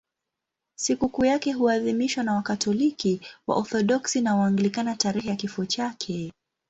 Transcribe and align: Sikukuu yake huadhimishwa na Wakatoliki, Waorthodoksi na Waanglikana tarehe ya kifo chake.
Sikukuu 0.75 1.25
yake 1.25 1.51
huadhimishwa 1.51 2.23
na 2.23 2.33
Wakatoliki, 2.33 3.21
Waorthodoksi 3.47 4.21
na 4.21 4.35
Waanglikana 4.35 4.95
tarehe 4.95 5.29
ya 5.29 5.35
kifo 5.35 5.65
chake. 5.65 6.33